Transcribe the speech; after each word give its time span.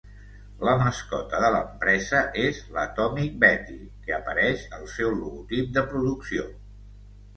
La 0.67 0.71
mascota 0.83 1.41
de 1.43 1.51
l'empresa 1.55 2.21
és 2.45 2.61
l'Atomic 2.77 3.37
Betty, 3.45 3.77
que 4.07 4.17
apareix 4.21 4.65
al 4.79 4.89
seu 4.95 5.15
logotip 5.21 5.71
de 5.77 5.85
producció. 5.93 6.49